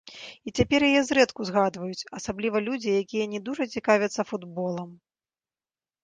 І 0.49 0.51
цяпер 0.59 0.83
яе 0.85 1.01
зрэдку 1.09 1.41
згадваюць, 1.49 2.07
асабліва 2.19 2.61
людзі, 2.67 2.95
якія 3.01 3.25
не 3.33 3.39
дужа 3.49 3.67
цікавяцца 3.75 4.21
футболам. 4.31 4.89